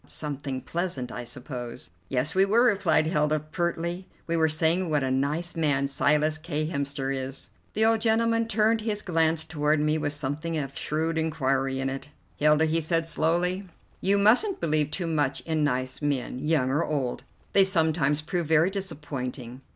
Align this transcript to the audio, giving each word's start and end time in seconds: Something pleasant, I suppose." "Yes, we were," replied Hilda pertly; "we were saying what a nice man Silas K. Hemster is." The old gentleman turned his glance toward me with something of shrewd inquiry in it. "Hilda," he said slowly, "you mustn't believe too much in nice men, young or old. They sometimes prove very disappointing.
Something 0.07 0.61
pleasant, 0.61 1.11
I 1.11 1.23
suppose." 1.25 1.91
"Yes, 2.09 2.33
we 2.33 2.43
were," 2.43 2.63
replied 2.63 3.05
Hilda 3.05 3.39
pertly; 3.39 4.07
"we 4.25 4.35
were 4.35 4.49
saying 4.49 4.89
what 4.89 5.03
a 5.03 5.11
nice 5.11 5.55
man 5.55 5.85
Silas 5.85 6.39
K. 6.39 6.67
Hemster 6.67 7.13
is." 7.15 7.51
The 7.73 7.85
old 7.85 8.01
gentleman 8.01 8.47
turned 8.47 8.81
his 8.81 9.03
glance 9.03 9.43
toward 9.43 9.79
me 9.79 9.99
with 9.99 10.13
something 10.13 10.57
of 10.57 10.75
shrewd 10.75 11.19
inquiry 11.19 11.79
in 11.79 11.87
it. 11.87 12.09
"Hilda," 12.37 12.65
he 12.65 12.81
said 12.81 13.05
slowly, 13.05 13.69
"you 13.99 14.17
mustn't 14.17 14.59
believe 14.59 14.89
too 14.89 15.05
much 15.05 15.41
in 15.41 15.63
nice 15.63 16.01
men, 16.01 16.39
young 16.39 16.71
or 16.71 16.83
old. 16.83 17.21
They 17.53 17.63
sometimes 17.63 18.23
prove 18.23 18.47
very 18.47 18.71
disappointing. 18.71 19.61